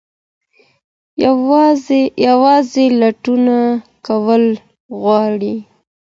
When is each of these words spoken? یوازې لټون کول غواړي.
یوازې 2.25 2.85
لټون 2.99 3.45
کول 4.05 4.43
غواړي. 5.01 5.55